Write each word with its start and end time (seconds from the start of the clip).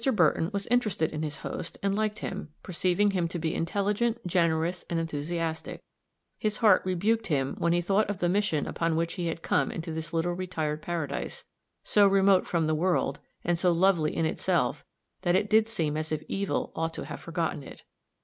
Burton 0.15 0.49
was 0.51 0.65
interested 0.71 1.13
in 1.13 1.21
his 1.21 1.35
host, 1.45 1.77
and 1.83 1.93
liked 1.93 2.17
him, 2.17 2.49
perceiving 2.63 3.11
him 3.11 3.27
to 3.27 3.37
be 3.37 3.53
intelligent, 3.53 4.17
generous 4.25 4.83
and 4.89 4.99
enthusiastic; 4.99 5.79
his 6.39 6.57
heart 6.57 6.81
rebuked 6.83 7.27
him 7.27 7.53
when 7.59 7.71
he 7.71 7.81
thought 7.81 8.09
of 8.09 8.17
the 8.17 8.27
mission 8.27 8.65
upon 8.65 8.95
which 8.95 9.13
he 9.13 9.27
had 9.27 9.43
come 9.43 9.69
into 9.69 9.91
this 9.91 10.11
little 10.11 10.33
retired 10.33 10.81
Paradise, 10.81 11.43
so 11.83 12.07
remote 12.07 12.47
from 12.47 12.65
the 12.65 12.73
world 12.73 13.19
and 13.43 13.59
so 13.59 13.71
lovely 13.71 14.15
in 14.17 14.25
itself 14.25 14.83
that 15.21 15.35
it 15.35 15.51
did 15.51 15.67
seem 15.67 15.95
as 15.95 16.11
if 16.11 16.23
evil 16.27 16.71
ought 16.75 16.95
to 16.95 17.05
have 17.05 17.19
forgotten 17.19 17.61
it. 17.61 17.83